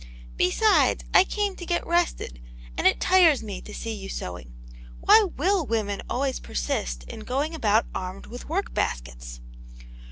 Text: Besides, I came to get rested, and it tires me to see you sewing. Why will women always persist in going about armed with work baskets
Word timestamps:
Besides, 0.35 1.03
I 1.13 1.23
came 1.23 1.55
to 1.57 1.63
get 1.63 1.85
rested, 1.85 2.41
and 2.75 2.87
it 2.87 2.99
tires 2.99 3.43
me 3.43 3.61
to 3.61 3.71
see 3.71 3.93
you 3.93 4.09
sewing. 4.09 4.51
Why 4.99 5.27
will 5.37 5.63
women 5.67 6.01
always 6.09 6.39
persist 6.39 7.03
in 7.03 7.19
going 7.19 7.53
about 7.53 7.85
armed 7.93 8.25
with 8.25 8.49
work 8.49 8.73
baskets 8.73 9.41